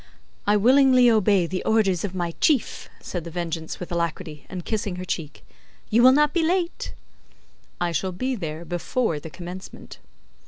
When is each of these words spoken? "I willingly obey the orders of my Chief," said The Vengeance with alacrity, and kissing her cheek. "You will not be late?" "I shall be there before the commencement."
"I 0.47 0.57
willingly 0.57 1.11
obey 1.11 1.45
the 1.45 1.63
orders 1.63 2.03
of 2.03 2.15
my 2.15 2.31
Chief," 2.41 2.89
said 3.01 3.23
The 3.23 3.29
Vengeance 3.29 3.79
with 3.79 3.91
alacrity, 3.91 4.47
and 4.49 4.65
kissing 4.65 4.95
her 4.95 5.05
cheek. 5.05 5.45
"You 5.91 6.01
will 6.01 6.11
not 6.11 6.33
be 6.33 6.41
late?" 6.43 6.95
"I 7.79 7.91
shall 7.91 8.11
be 8.11 8.33
there 8.35 8.65
before 8.65 9.19
the 9.19 9.29
commencement." 9.29 9.99